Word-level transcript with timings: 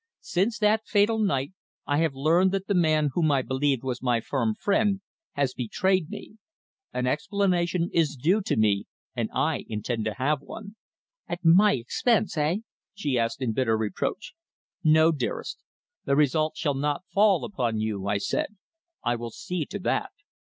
"Since 0.23 0.57
that 0.57 0.87
fatal 0.87 1.19
night 1.19 1.53
I 1.85 1.97
have 1.99 2.15
learned 2.15 2.51
that 2.53 2.65
the 2.65 2.73
man 2.73 3.11
whom 3.13 3.29
I 3.31 3.43
believed 3.43 3.83
was 3.83 4.01
my 4.01 4.19
firm 4.19 4.55
friend 4.55 5.01
has 5.33 5.53
betrayed 5.53 6.09
me. 6.09 6.37
An 6.91 7.05
explanation 7.05 7.87
is 7.93 8.15
due 8.15 8.41
to 8.45 8.57
me, 8.57 8.85
and 9.15 9.29
I 9.31 9.63
intend 9.69 10.05
to 10.05 10.15
have 10.15 10.41
one." 10.41 10.75
"At 11.27 11.45
my 11.45 11.73
expense 11.75 12.35
eh?" 12.35 12.55
she 12.95 13.19
asked 13.19 13.43
in 13.43 13.53
bitter 13.53 13.77
reproach. 13.77 14.33
"No, 14.83 15.11
dearest. 15.11 15.61
The 16.05 16.15
result 16.15 16.57
shall 16.57 16.73
not 16.73 17.05
fall 17.13 17.45
upon 17.45 17.77
you," 17.77 18.07
I 18.07 18.17
said. 18.17 18.55
"I 19.03 19.15
will 19.15 19.29
see 19.29 19.67
to 19.67 19.77
that. 19.77 20.09